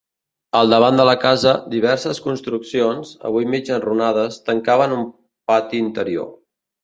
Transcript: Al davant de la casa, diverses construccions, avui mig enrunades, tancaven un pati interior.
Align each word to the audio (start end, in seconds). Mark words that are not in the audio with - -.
Al 0.59 0.71
davant 0.75 0.95
de 0.99 1.03
la 1.09 1.13
casa, 1.23 1.51
diverses 1.73 2.21
construccions, 2.29 3.11
avui 3.31 3.47
mig 3.55 3.69
enrunades, 3.75 4.39
tancaven 4.49 4.97
un 4.99 5.03
pati 5.53 5.83
interior. 5.89 6.27